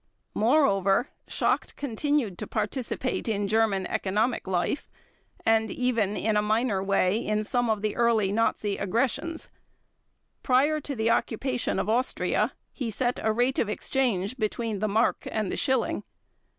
Moreover 0.33 1.09
Schacht 1.27 1.75
continued 1.75 2.39
to 2.39 2.47
participate 2.47 3.27
in 3.27 3.47
German 3.47 3.85
economic 3.85 4.47
life 4.47 4.89
and 5.45 5.69
even, 5.69 6.17
in 6.17 6.35
a 6.35 6.41
minor 6.41 6.81
way, 6.83 7.17
in 7.19 7.43
some 7.43 7.69
of 7.69 7.83
the 7.83 7.95
early 7.95 8.31
Nazi 8.31 8.77
aggressions. 8.77 9.49
Prior 10.41 10.79
to 10.81 10.95
the 10.95 11.11
occupation 11.11 11.77
of 11.77 11.87
Austria 11.87 12.53
he 12.71 12.89
set 12.89 13.19
a 13.21 13.31
rate 13.31 13.59
of 13.59 13.69
exchange 13.69 14.37
between 14.39 14.79
the 14.79 14.87
mark 14.87 15.27
and 15.31 15.51
the 15.51 15.55
schilling. 15.55 16.01